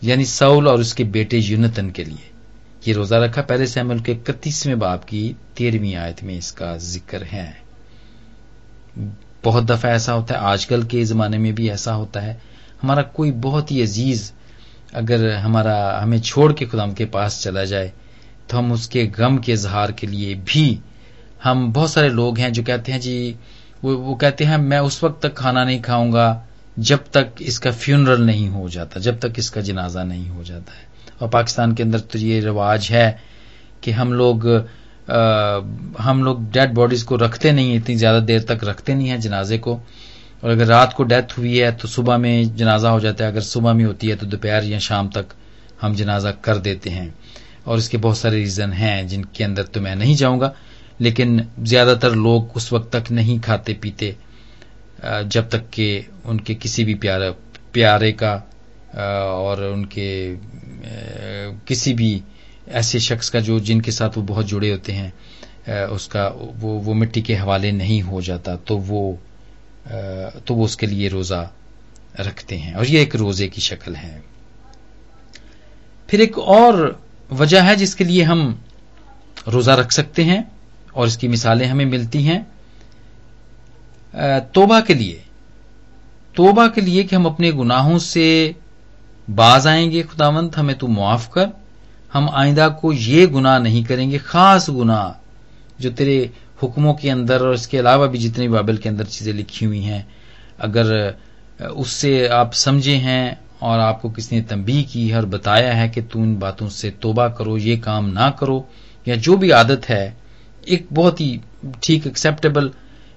[0.04, 2.30] यानी सऊल और उसके बेटे यूनतन के लिए
[2.88, 7.62] ये रोजा रखा। पहले सैमुल के इकतीसवें बाप की तेरहवीं आयत में इसका ज़िक्र है।
[9.44, 12.40] बहुत दफ़ा ऐसा होता है। आजकल के जमाने में भी ऐसा होता है।
[12.82, 14.30] हमारा कोई बहुत ही अज़ीज़
[14.94, 17.92] अगर हमारा हमें छोड़ के खुदाम के पास चला जाए
[18.50, 20.64] तो हम उसके गम के इजहार के लिए भी
[21.44, 23.36] हम बहुत सारे लोग हैं जो कहते हैं जी
[23.84, 26.26] वो, वो कहते हैं मैं उस वक्त तक खाना नहीं खाऊँगा
[26.78, 30.86] जब तक इसका फ्यूनरल नहीं हो जाता जब तक इसका जनाजा नहीं हो जाता है।
[31.22, 33.20] और पाकिस्तान के अंदर तो ये रिवाज है
[33.82, 35.60] कि हम लोग आ,
[36.02, 39.58] हम लोग डेड बॉडीज को रखते नहीं इतनी ज़्यादा देर तक रखते नहीं है जनाजे
[39.58, 39.78] को।
[40.42, 43.40] और अगर रात को डेथ हुई है तो सुबह में जनाजा हो जाता है। अगर
[43.42, 45.34] सुबह में होती है तो दोपहर या शाम तक
[45.80, 47.14] हम जनाजा कर देते हैं।
[47.66, 50.54] और इसके बहुत सारे रीजन हैं, जिनके अंदर तो मैं नहीं जाऊँगा।
[51.00, 54.16] लेकिन ज़्यादातर लोग उस वक्त तक नहीं खाते, पीते
[55.04, 57.30] जब तक कि उनके किसी भी प्यारे
[57.72, 58.34] प्यारे का
[58.94, 60.36] और उनके
[61.66, 62.22] किसी भी
[62.70, 66.26] ऐसे शख्स का जो, जिनके साथ वो बहुत जुड़े होते हैं उसका
[66.56, 69.18] वो वो मिट्टी के हवाले नहीं हो जाता। तो वो
[69.86, 71.50] तो वो उसके लिए रोजा
[72.20, 74.22] रखते हैं। और ये एक रोज़े की शक्ल है।
[76.08, 78.60] फिर एक और वजह है जिसके लिए हम
[79.48, 80.52] रोजा रख सकते हैं
[80.94, 82.46] और इसकी मिसालें हमें मिलती हैं।
[84.54, 85.24] तोबा के लिए।
[86.36, 88.56] तोबा के लिए कि हम अपने गुनाहों से
[89.30, 91.48] बाज आएँगे, खुदावंत, हमें तू मुआफ कर।
[92.12, 95.20] हम आइंदा को ये गुनाह नहीं करेंगे, खास गुनाह
[95.80, 96.30] जो तेरे
[96.62, 100.06] हुक्मों के अंदर और इसके अलावा भी जितने बाइबल के अंदर चीज़ें लिखी हुई हैं,
[100.60, 101.16] अगर
[101.76, 106.02] उससे आप समझे हैं और आपको किसी ने तंबी की है और बताया है कि
[106.02, 108.66] तू इन बातों से तोबा करो, ये काम ना करो,
[109.06, 110.16] या जो भी आदत है,
[110.68, 111.40] एक बहुत ही
[111.84, 112.70] ठीक एक्सेप्टेबल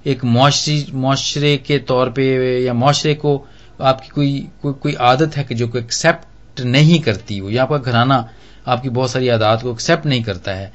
[0.06, 2.26] एक मुआशरे के तौर पे
[2.64, 3.38] या माशरे को
[3.82, 7.78] आपकी कोई कोई कोई आदत है कि जो को एक्सेप्ट नहीं करती हो, या आपका
[7.78, 8.28] घराना
[8.68, 10.72] आपकी बहुत सारी आदत को एक्सेप्ट नहीं करता है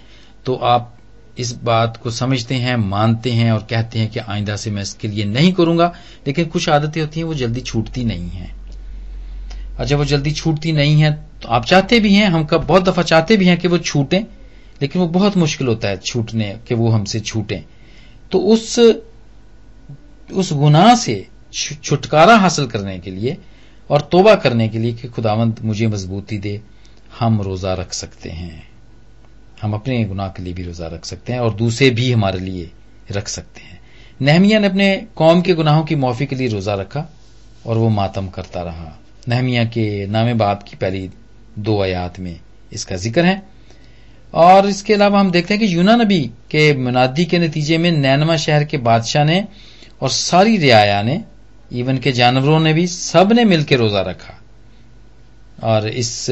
[0.47, 0.95] तो आप
[1.39, 5.09] इस बात को समझते हैं, मानते हैं और कहते हैं कि आइंदा से मैं इसके
[5.09, 5.93] लिए नहीं करूँगा,
[6.27, 8.51] लेकिन कुछ आदतें होती हैं, वो जल्दी छूटती नहीं है।
[9.79, 11.13] और जब वो जल्दी छूटती नहीं है
[11.43, 14.21] तो आप चाहते भी हैं, हम कब, बहुत दफ़ा चाहते भी हैं कि वो छूटें,
[14.83, 17.63] लेकिन वो बहुत मुश्किल होता है छूटने, कि वो हमसे छूटें।
[18.33, 18.79] तो उस
[20.31, 23.37] उस गुनाह से छुटकारा हासिल करने के लिए
[23.91, 26.61] और तोबा करने के लिए कि खुदावंत मुझे मजबूती दे,
[27.19, 28.70] हम रोजा रख सकते हैं।
[29.63, 32.71] हम अपने गुनाह के लिए भी रोजा रख सकते हैं और दूसरे भी हमारे लिए
[33.13, 33.79] रख सकते हैं।
[34.23, 37.07] नहमिया ने अपने कौम के गुनाहों की माफ़ी के लिए रोजा रखा
[37.67, 38.97] और वो मातम करता रहा।
[39.29, 41.11] नहमिया के नामे बाप की पहली
[41.59, 42.41] दो आयात में
[42.73, 43.43] इसका ज़िक्र है।
[44.35, 46.21] और इसके अलावा हम देखते हैं कि यूना नबी
[46.51, 49.45] के मुनादी के नतीजे में नैनमा शहर के बादशाह ने
[50.03, 51.23] और सारी रियाया ने,
[51.73, 54.35] इवन के जानवरों ने भी सबने मिलकर रोजा रखा।
[55.65, 56.27] और इस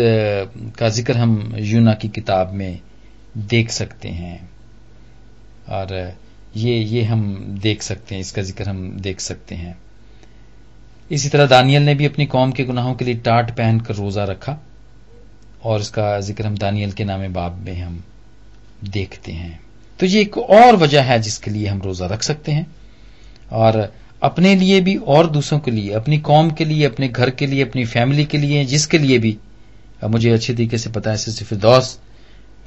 [0.78, 2.80] का ज़िक्र हम यूना की किताब में
[3.38, 4.48] देख सकते हैं।
[5.70, 5.92] और
[6.56, 9.76] ये ये हम देख सकते हैं, इसका ज़िक्र हम देख सकते हैं।
[11.10, 14.58] इसी तरह दानियल ने भी अपनी कौम के गुनाहों के लिए टाट पहनकर रोजा रखा,
[15.64, 18.02] और इसका ज़िक्र हम दानियल के नामे बाब में हम
[18.84, 19.60] देखते हैं।
[20.00, 22.66] तो ये एक और वजह है जिसके लिए हम रोजा रख सकते हैं,
[23.52, 27.46] और अपने लिए भी और दूसरों के लिए, अपनी कौम के लिए, अपने घर के
[27.46, 29.36] लिए, अपनी फैमिली के लिए, जिसके लिए भी।
[30.04, 31.98] मुझे अच्छे तरीके से पता है फिरदौस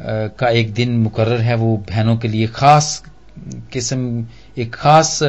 [0.02, 3.04] का एक दिन मुकर्र है वो बहनों के लिए खास
[3.74, 4.26] किस्म,
[4.58, 5.20] एक खास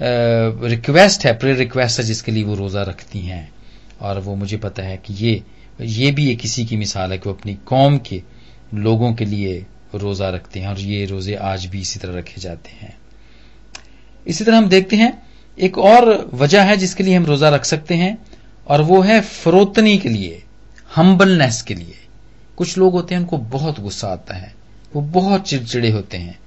[0.00, 3.50] रिक्वेस्ट है प्रेयर रिक्वेस्ट है जिसके लिए वो रोजा रखती हैं।
[4.00, 5.42] और वो मुझे पता है कि ये
[5.80, 8.22] ये भी एक किसी की मिसाल है कि वो अपनी कौम के
[8.74, 9.54] लोगों के लिए
[9.94, 12.94] रोजा रखते हैं और ये रोज़े आज भी इसी तरह रखे जाते हैं।
[14.26, 15.22] इसी तरह हम देखते हैं,
[15.58, 18.16] एक और वजह है जिसके लिए हम रोजा रख सकते हैं
[18.66, 20.42] और वो है फरोतनी के लिए
[20.90, 21.94] हम्बलनेस के लिए।
[22.56, 24.54] कुछ लोग होते हैं, उनको बहुत गुस्सा आता है।
[24.94, 26.38] वो बहुत चिड़चिड़े होते हैं।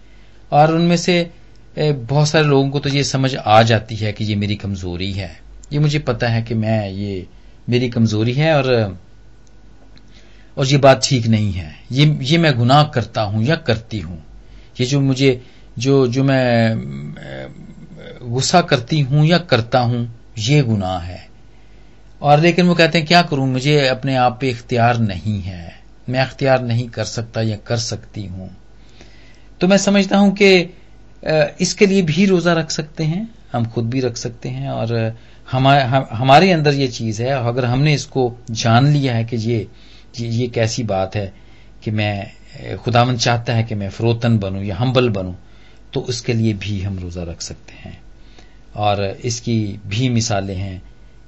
[0.51, 1.31] और उनमें से
[1.79, 5.39] बहुत सारे लोगों को तो ये समझ आ जाती है कि ये मेरी कमज़ोरी है।
[5.73, 7.27] ये मुझे पता है कि मैं, ये
[7.69, 8.97] मेरी कमज़ोरी है और
[10.57, 14.23] और ये बात ठीक नहीं है। ये ये मैं गुनाह करता हूँ या करती हूँ।
[14.79, 15.41] ये जो मुझे,
[15.77, 16.75] जो जो मैं
[18.23, 21.27] गुस्सा करती हूँ या करता हूँ, ये गुनाह है।
[22.21, 23.47] और लेकिन वो कहते हैं, क्या करूँ?
[23.47, 28.25] मुझे अपने आप पे इख्तियार नहीं है। मैं अख्तियार नहीं कर सकता या कर सकती
[28.25, 28.49] हूँ।
[29.61, 30.51] तो मैं समझता हूँ कि
[31.61, 35.15] इसके लिए भी रोजा रख सकते हैं, हम खुद भी रख सकते हैं और
[35.47, 39.67] हमारे हमारे अंदर ये चीज़ है, अगर हमने इसको जान लिया है कि ये
[40.17, 41.33] ये कैसी बात है
[41.83, 45.33] कि मैं खुदावन चाहता है कि मैं फरोतन बनूं या हम्बल बनूं
[45.93, 47.97] तो उसके लिए भी हम रोजा रख सकते हैं।
[48.75, 50.81] और इसकी भी मिसालें हैं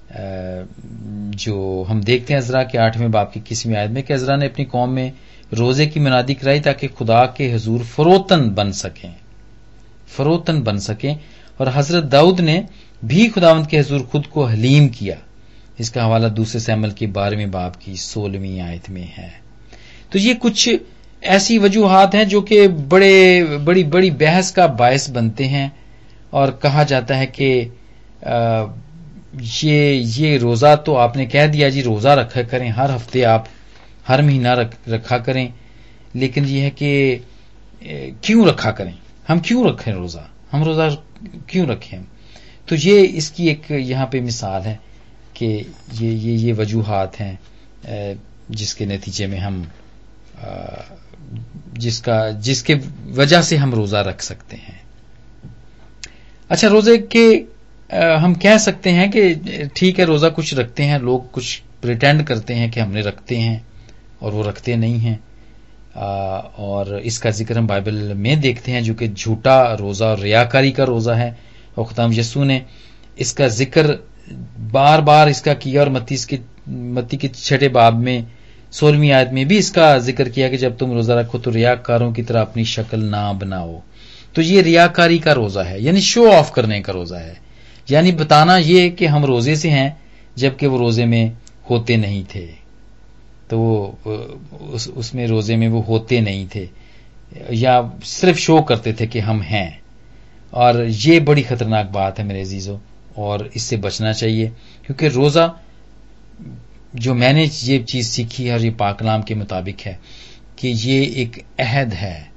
[0.09, 4.45] जो हम देखते हैं अजरा के आठवें बाप की किसवीं आयत में कि अजरा ने
[4.45, 5.11] अपनी कौम में
[5.53, 9.15] रोज़े की मुनादी कराई ताकि खुदा के हजूर फरोतन बन सकें,
[10.07, 11.17] फरोतन बन सकें।
[11.59, 12.63] और हज़रत दाऊद ने
[13.05, 15.17] भी खुदावंत के हजूर खुद को हलीम किया।
[15.79, 19.31] इसका हवाला दूसरे सैमल के बारहवीं बाप की सोलहवीं आयत में है।
[20.11, 20.69] तो ये कुछ
[21.23, 25.71] ऐसी वजूहत हैं जो कि बड़े, बड़ी बड़ी बहस का बायस बनते हैं
[26.33, 27.71] और कहा जाता है कि
[29.39, 33.47] ये ये रोजा तो आपने कह दिया जी रोजा रखा करें हर हफ़्ते आप
[34.07, 35.53] हर महीना रख, रखा करें
[36.15, 37.23] लेकिन ये है कि
[38.23, 38.97] क्यों रखा करें?
[39.27, 40.29] हम क्यों रखें रोजा?
[40.51, 40.89] हम रोजा
[41.49, 42.03] क्यों रखें
[42.67, 44.79] तो ये इसकी एक यहाँ पे मिसाल है
[45.35, 45.47] कि
[45.93, 47.39] ये ये ये वजूहत हैं
[48.51, 49.65] जिसके नतीजे में हम
[51.77, 52.73] जिसका जिसके
[53.13, 54.81] वजह से हम रोजा रख सकते हैं।
[56.49, 57.27] अच्छा रोज़े के
[57.89, 62.53] हम कह सकते हैं कि ठीक है, रोजा कुछ रखते हैं, लोग कुछ प्रिटेंड करते
[62.53, 63.65] हैं कि हमने रखते हैं,
[64.21, 65.19] और वो रखते नहीं हैं।
[66.59, 70.83] और इसका ज़िक्र हम बाइबल में देखते हैं, जो कि झूठा रोजा और रियाकारी का
[70.83, 71.37] रोजा है,
[71.77, 72.61] और खुदाम यसू ने
[73.17, 73.97] इसका ज़िक्र
[74.73, 78.27] बार बार इसका किया, और मत्ती के मत्ती के छठे बाब में,
[78.73, 82.23] सोलहवीं आयत में भी इसका ज़िक्र किया कि जब तुम रोजा रखो तो रियाकारों की
[82.23, 83.81] तरह अपनी शक्ल ना बनाओ।
[84.35, 87.46] तो ये रियाकारी का रोजा है, यानी शो ऑफ़ करने का रोजा है।
[87.91, 90.01] यानी बताना ये कि हम रोज़े से हैं
[90.37, 91.37] जबकि वो रोज़े में
[91.69, 92.45] होते नहीं थे।
[93.49, 93.99] तो वो
[94.71, 96.69] उस, उसमें रोज़े में वो होते नहीं थे।
[97.53, 99.81] या सिर्फ़ शो करते थे कि हम हैं।
[100.53, 102.79] और ये बड़ी खतरनाक बात है मेरे अजीजों
[103.17, 104.47] और इससे बचना चाहिए।
[104.85, 105.59] क्योंकि रोजा
[106.95, 109.99] जो मैंने ये चीज़ सीखी है और ये पाकलाम के मुताबिक है
[110.59, 112.31] कि ये एक अहद है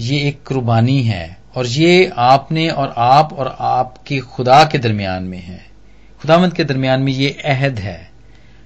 [0.00, 5.38] ये एक कुर्बानी है। और ये आपने और आप और आपके खुदा के दरमियान में
[5.38, 5.60] है।
[6.20, 8.10] खुदावंत के दरमियान में ये अहद है।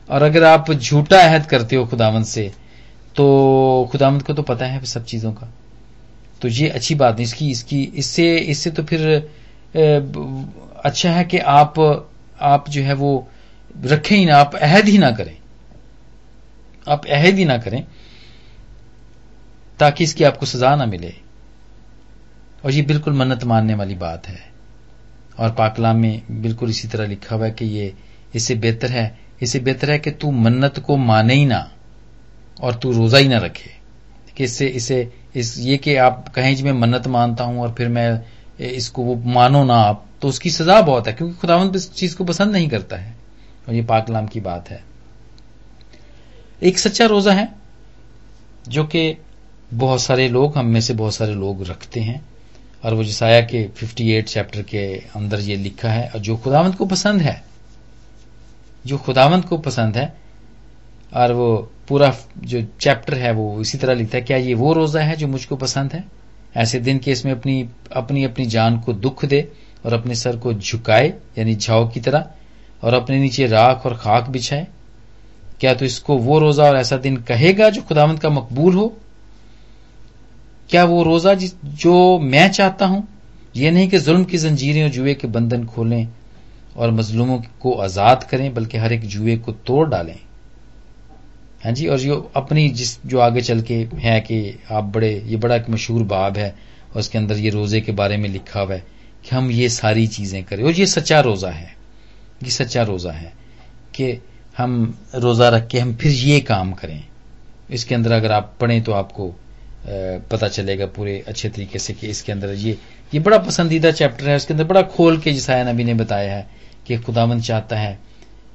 [0.08, 2.50] और अगर आप झूठा अहद करते हो खुदावंत से
[3.16, 5.48] तो खुदावंत को तो पता है सब चीज़ों का।
[6.42, 9.30] तो ये अच्छी बात नहीं, इसकी इसकी, इससे इससे तो फिर
[10.84, 11.78] अच्छा है कि आप
[12.40, 13.28] आप जो है वो
[13.84, 15.36] रखें ही ना, आप अहद ही ना करें।
[16.86, 17.82] आप अहद ही ना करें,
[19.78, 21.14] ताकि इसकी आपको सजा ना मिले।
[22.64, 24.38] और ये बिल्कुल मन्नत मानने वाली बात है।
[25.38, 27.94] और पाकलाम में बिल्कुल इसी तरह लिखा हुआ है कि ये,
[28.34, 31.70] इससे बेहतर है, इससे बेहतर है कि तू मन्नत को माने ही ना,
[32.60, 33.70] और तू रोजा ही ना रखे।
[34.36, 37.88] कि इससे इसे इस, ये कि आप कहें जी मैं मन्नत मानता हूँ और फिर
[37.88, 38.24] मैं
[38.60, 42.24] इसको वो मानो ना आप तो उसकी सजा बहुत है, क्योंकि खुदावंत इस चीज़ को
[42.24, 43.16] पसंद नहीं करता है।
[43.68, 44.84] और ये पाकलाम की बात है।
[46.62, 47.48] एक सच्चा रोजा है,
[48.68, 49.16] जो कि
[49.74, 52.24] बहुत सारे लोग, हम में से बहुत सारे लोग रखते हैं।
[52.86, 56.86] और वो जिसाया के 58 चैप्टर के अंदर ये लिखा है, और जो खुदावंत को
[56.86, 57.44] पसंद है,
[58.86, 60.16] जो खुदावंत को पसंद है,
[61.14, 65.00] और वो पूरा जो चैप्टर है वो इसी तरह लिखता है, क्या ये वो रोजा
[65.00, 66.04] है जो मुझको पसंद है?
[66.56, 69.52] ऐसे दिन के इसमें अपनी अपनी अपनी जान को दुख दे
[69.86, 72.26] और अपने सर को झुकाए, यानी झाओ की तरह,
[72.82, 74.66] और अपने नीचे राख और खाक बिछाए।
[75.60, 78.98] क्या तो इसको वो रोजा और ऐसा दिन कहेगा जो खुदावंत का मकबूल हो?
[80.70, 83.06] क्या वो रोजा जो मैं चाहता हूँ
[83.56, 86.06] यह नहीं कि जुल्म की जंजीरें और जुए के बंधन खोलें
[86.76, 90.18] और मजलूमों को आज़ाद करें, बल्कि हर एक जुए को तोड़ डालें।
[91.64, 95.36] हाँ जी, और जो अपनी जिस, जो आगे चल के है कि आप बड़े, ये
[95.36, 96.50] बड़ा एक मशहूर बाब है,
[96.92, 98.84] और उसके अंदर ये रोज़े के बारे में लिखा हुआ है
[99.24, 101.74] कि हम ये सारी चीज़ें करें। और ये सच्चा रोजा है,
[102.42, 103.32] ये सच्चा रोजा है
[103.94, 104.12] कि
[104.58, 107.02] हम रोजा रख के हम फिर ये काम करें।
[107.70, 109.34] इसके अंदर अगर आप पढ़ें तो आपको
[109.88, 112.78] पता चलेगा पूरे अच्छे तरीके से कि इसके अंदर ये
[113.14, 116.46] ये बड़ा पसंदीदा चैप्टर है उसके अंदर बड़ा खोल के जिसाया नबी ने बताया है
[116.86, 117.98] कि खुदावंद चाहता है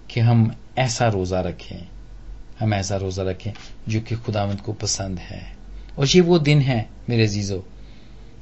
[0.10, 1.88] कि हम ऐसा रोजा रखें,
[2.60, 3.52] हम ऐसा रोजा रखें
[3.89, 5.41] जो कि खुदावंद को पसंद है।
[6.00, 7.63] और ये वो दिन है, मेरे जीजो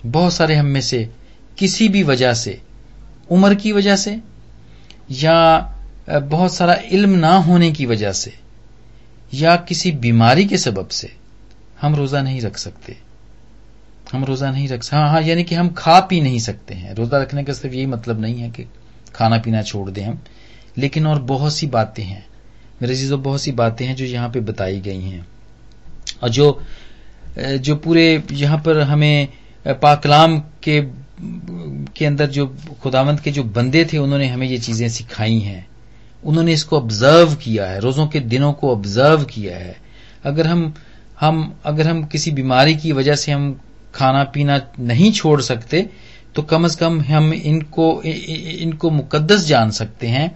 [0.05, 1.09] बहुत सारे हम में से
[1.57, 2.59] किसी भी वजह से,
[3.29, 4.19] उम्र की वजह से,
[5.11, 5.59] या
[6.09, 8.33] बहुत सारा इल्म ना होने की वजह से,
[9.33, 11.11] या किसी बीमारी के सबब से
[11.81, 12.97] हम रोजा नहीं रख सकते।
[14.11, 17.17] हम रोजा नहीं रख हाँ हाँ यानी कि हम खा पी नहीं सकते हैं। रोजा
[17.17, 18.65] रखने का सिर्फ़ यही मतलब नहीं है कि
[19.15, 20.19] खाना पीना छोड़ दें हम।
[20.77, 22.25] लेकिन और बहुत सी बातें हैं।
[22.81, 25.27] मेरे चीज़ों बहुत सी बातें हैं जो यहाँ पे बताई गई हैं।
[26.23, 26.61] और जो
[27.37, 29.27] जो पूरे यहाँ पर हमें
[29.67, 30.81] पाकलाम के
[31.95, 32.45] के अंदर जो
[32.81, 35.67] खुदावंत के जो बंदे थे, उन्होंने हमें ये चीज़ें सिखाई हैं।
[36.23, 39.75] उन्होंने इसको ऑब्ज़र्व किया है। रोजों के दिनों को ऑब्ज़र्व किया है।
[40.23, 40.73] अगर हम
[41.19, 43.59] हम, अगर हम किसी बीमारी की वजह से हम
[43.93, 45.89] खाना पीना नहीं छोड़ सकते
[46.35, 50.31] तो कम से कम हम इनको इनको मुकद्दस जान सकते हैं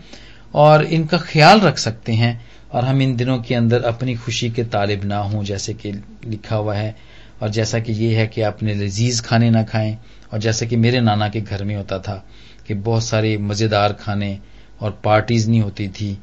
[0.54, 2.40] और इनका ख्याल रख सकते हैं
[2.74, 5.92] और हम इन दिनों के अंदर अपनी खुशी के तालिब ना हों, जैसे कि
[6.26, 6.96] लिखा हुआ है।
[7.42, 9.98] और जैसा कि ये है कि आपने लजीज खाने ना खाएँ,
[10.34, 12.24] और जैसे कि मेरे नाना के घर में होता था
[12.68, 14.38] कि बहुत सारे मज़ेदार खाने
[14.82, 16.18] और पार्टीज़ नहीं होती थी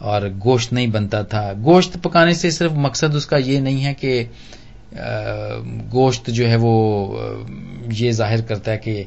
[0.00, 4.28] और गोश्त नहीं बनता था। गोश्त पकाने से सिर्फ़ मकसद उसका ये नहीं है कि
[5.92, 6.74] गोश्त जो है वो
[7.92, 9.06] ये ज़ाहिर करता है कि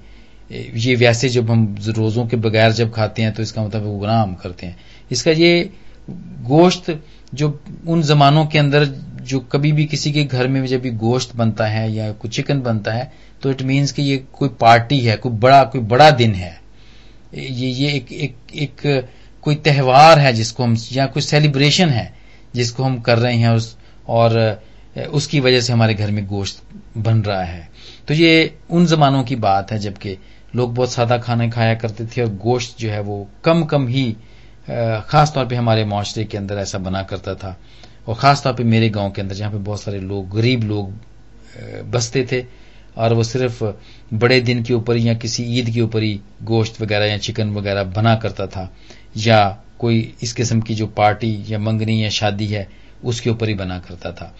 [0.80, 4.21] ये वैसे जब हम रोजों के बगैर जब खाते हैं तो इसका मतलब वो गुनाह
[4.21, 4.78] हम करते हैं।
[5.12, 5.69] इसका ये
[6.10, 6.97] गोश्त
[7.34, 8.86] जो उन जमानों के अंदर
[9.21, 12.62] जो कभी भी किसी के घर में जब भी गोश्त बनता है या कुछ चिकन
[12.62, 16.34] बनता है तो इट मीन्स कि ये कोई पार्टी है, कोई बड़ा कोई बड़ा दिन
[16.34, 16.60] है।
[17.34, 18.82] ये ये एक एक एक
[19.49, 22.13] कोई त्यौहार है जिसको हम, या कोई सेलिब्रेशन है
[22.55, 23.75] जिसको हम कर रहे हैं उस,
[24.07, 24.62] और
[25.09, 26.62] उसकी वजह से हमारे घर में गोश्त
[26.97, 27.69] बन रहा है।
[28.07, 30.17] तो ये उन जमानों की बात है जबकि
[30.55, 34.05] लोग बहुत सादा खाने खाया करते थे और गोश्त जो है वो कम कम ही
[35.09, 37.57] खास तौर पे हमारे माशरे के अंदर ऐसा बना करता था।
[38.07, 40.93] और खास तौर पे मेरे गाँव के अंदर जहाँ पे बहुत सारे लोग, गरीब लोग
[41.91, 42.45] बसते थे,
[42.97, 43.63] और वो सिर्फ़
[44.13, 47.83] बड़े दिन के ऊपर या किसी ईद के ऊपर ही गोश्त वगैरह या चिकन वगैरह
[47.91, 48.71] बना करता था।
[49.17, 52.67] या कोई इस किस्म की जो पार्टी या मंगनी या शादी है,
[53.03, 54.33] उसके ऊपर ही बना करता था।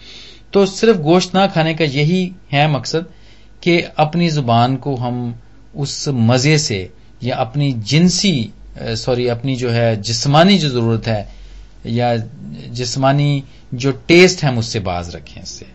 [0.52, 3.06] तो सिर्फ़ गोश्त ना खाने का यही है मकसद
[3.62, 5.40] कि अपनी ज़ुबान को हम
[5.74, 6.90] उस मज़े से
[7.22, 11.28] या अपनी जिनसी, सॉरी, अपनी जो है जिस्मानी जो ज़रूरत है
[11.86, 13.42] या जिस्मानी
[13.74, 15.66] जो टेस्ट है मुझसे बाज रखें इससे।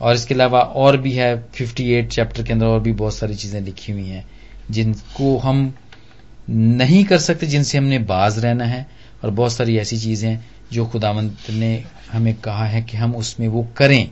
[0.00, 3.60] और इसके अलावा और भी है 58 चैप्टर के अंदर और भी बहुत सारी चीज़ें
[3.60, 4.24] लिखी हुई हैं,
[4.70, 5.74] जिनको हम
[6.50, 8.86] नहीं कर सकते जिनसे हमने बाज रहना है।
[9.24, 13.48] और बहुत सारी ऐसी चीज़ें हैं जो खुदावंत ने हमें कहा है कि हम उसमें
[13.48, 14.10] वो करें।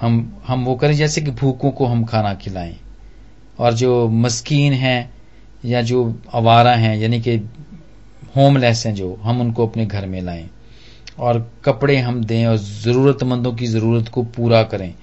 [0.00, 2.76] हम हम वो करें जैसे कि भूखों को हम खाना खिलाएँ।
[3.58, 5.10] और जो मस्कीन हैं
[5.64, 7.36] या जो आवारा हैं, यानी कि
[8.36, 10.50] होमलेस हैं जो, हम उनको अपने घर में लाएँ।
[11.18, 14.94] और कपड़े हम दें और जरूरतमंदों की ज़रूरत को पूरा करें।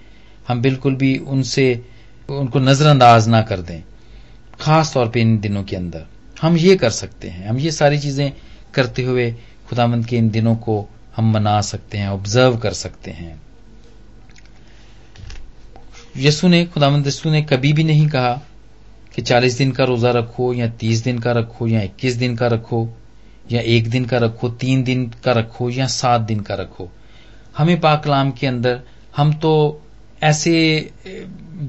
[0.47, 1.85] हम बिल्कुल भी उनसे,
[2.29, 3.83] उनको नजरअंदाज ना कर दें
[4.59, 6.05] खास तौर पे इन दिनों के अंदर।
[6.41, 8.31] हम ये कर सकते हैं। हम ये सारी चीज़ें
[8.73, 9.31] करते हुए
[9.69, 13.41] खुदामंद के इन दिनों को हम मना सकते हैं ऑब्ज़र्व कर सकते हैं।
[16.17, 18.41] यसु ने खुदामंद यसु ने कभी भी नहीं कहा
[19.15, 22.47] कि 40 दिन का रोजा रखो, या 30 दिन का रखो, या 21 दिन का
[22.47, 22.87] रखो,
[23.51, 26.89] या एक दिन का रखो, तीन दिन का रखो, या सात दिन का रखो।
[27.57, 28.81] हमें पाकलाम के अंदर
[29.17, 29.81] हम तो
[30.23, 30.53] ऐसे,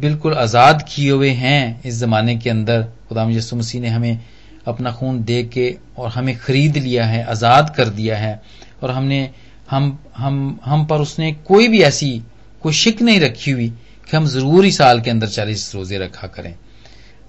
[0.01, 4.21] बिल्कुल आज़ाद किए हुए हैं इस जमाने के अंदर। खुदाम यसु मसीह ने हमें
[4.67, 8.43] अपना खून दे के और हमें खरीद लिया है, आज़ाद कर दिया है।
[8.83, 9.31] और हमने,
[9.71, 12.23] हम हम हम पर उसने कोई भी ऐसी
[12.63, 13.69] कोई शिक नहीं रखी हुई
[14.11, 16.55] कि हम ज़रूर साल के अंदर चालीस रोज़े रखा करें।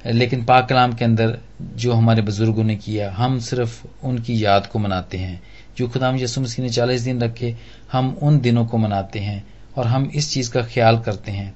[0.05, 4.79] लेकिन पाक कलाम के अंदर जो हमारे बुज़ुर्गों ने किया, हम सिर्फ़ उनकी याद को
[4.79, 5.41] मनाते हैं।
[5.77, 7.55] जो खुदाम यसु मसीह ने चालीस दिन रखे,
[7.91, 11.55] हम उन दिनों को मनाते हैं और हम इस चीज़ का ख्याल करते हैं।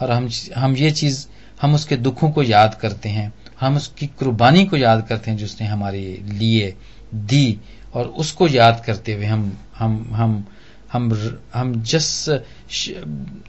[0.00, 1.26] और हम हम ये चीज़,
[1.62, 5.66] हम उसके दुखों को याद करते हैं। हम उसकी कुर्बानी को याद करते हैं जिसने
[5.66, 6.74] हमारे लिए
[7.14, 7.58] दी
[7.94, 10.44] और उसको याद करते हुए हम हम हम
[10.92, 11.12] हम
[11.54, 12.28] हम जस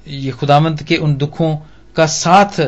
[0.08, 1.56] ये खुदावंत के उन दुखों
[1.96, 2.60] का साथ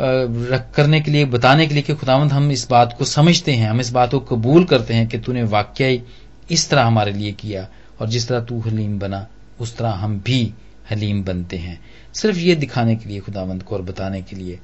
[0.00, 3.68] रख करने के लिए, बताने के लिए कि खुदावंत हम इस बात को समझते हैं,
[3.70, 6.02] हम इस बात को कबूल करते हैं कि तूने वाक्य
[6.50, 7.68] इस तरह हमारे लिए किया
[8.00, 9.26] और जिस तरह तू हलीम बना,
[9.60, 10.42] उस तरह हम भी
[10.90, 11.78] हलीम बनते हैं।
[12.14, 14.58] सिर्फ़ ये दिखाने के लिए खुदावंत को और बताने के लिए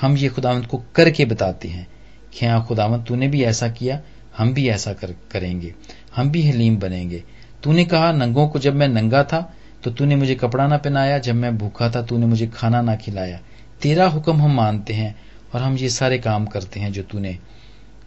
[0.00, 1.86] हम ये खुदावंत को करके बताते हैं
[2.32, 4.00] कि हाँ खुदावंत तूने भी ऐसा किया
[4.38, 5.74] हम भी ऐसा कर, करेंगे।
[6.16, 7.22] हम भी हलीम बनेंगे।
[7.62, 9.40] तूने कहा नंगों को जब मैं नंगा था
[9.84, 13.40] तो तूने मुझे कपड़ा ना पहनाया जब मैं भूखा था तूने मुझे खाना ना खिलाया।
[13.82, 15.14] तेरा हुक्म हम मानते हैं
[15.54, 17.38] और हम ये सारे काम करते हैं जो तूने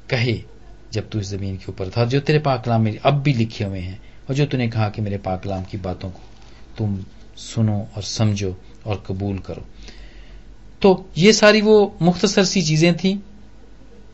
[0.09, 0.41] कहे
[0.93, 3.79] जब तू इस ज़मीन के ऊपर था जो तेरे पाकलाम में अब भी लिखे हुए
[3.79, 3.99] हैं
[4.29, 6.21] और जो तूने कहा कि मेरे पाकलाम की बातों को
[6.77, 6.97] तुम
[7.37, 8.55] सुनो और समझो
[8.85, 9.65] और कबूल करो।
[10.81, 13.23] तो ये सारी वो मुख्तसर सी चीज़ें थी।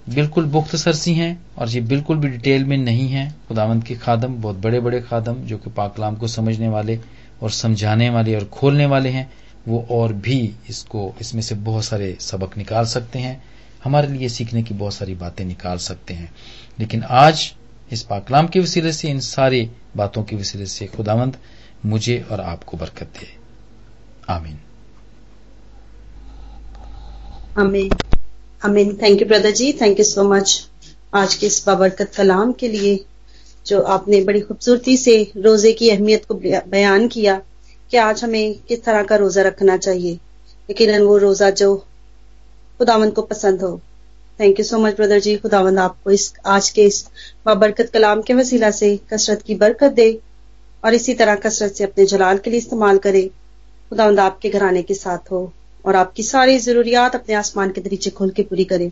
[0.10, 4.36] बिल्कुल मुख्तसर सी हैं और ये बिल्कुल भी डिटेल में नहीं है। खुदावंत के खादम,
[4.36, 7.00] बहुत बड़े बड़े खादम, जो कि पाकलाम को समझने वाले
[7.42, 9.32] और समझाने वाले और खोलने वाले हैं,
[9.68, 13.44] वो और भी इसको, इसमें से बहुत सारे सबक निकाल सकते हैं।
[13.84, 16.32] हमारे लिए सीखने की बहुत सारी बातें निकाल सकते हैं।
[16.80, 17.54] लेकिन आज
[17.92, 21.38] इस पाकलाम के वसीले से, इन सारी बातों के वसीले से खुदावंद
[21.86, 23.28] मुझे और आपको बरकत दे।
[24.30, 24.60] आमीन।
[27.58, 27.92] आमीन।
[28.66, 29.74] आमीन। Thank you brother ji.
[29.74, 30.70] Thank you so much
[31.14, 33.06] आज के इस बाबरकत कलाम के लिए,
[33.68, 36.34] जो आपने बड़ी खूबसूरती से रोज़े की अहमियत को
[36.68, 37.42] बयान किया
[37.92, 40.20] कि आज हमें किस तरह का रोजा रखना चाहिए।
[40.72, 41.76] यकीन वो रोजा जो
[42.78, 43.82] खुदावंद को पसंद हो।
[44.40, 45.38] Thank you so much brother ji.
[45.38, 47.08] खुदावंद आपको इस, आज के इस
[47.46, 50.20] बाबरकत कलाम के वसीला से कसरत की बरकत दे।
[50.84, 53.28] और इसी तरह कसरत से अपने जलाल के लिए इस्तेमाल करें।
[53.90, 55.54] खुदावंद आपके घराने के साथ हो
[55.86, 58.92] और आपकी सारी जरूरियात अपने आसमान के दरीचे खोल के पूरी करे।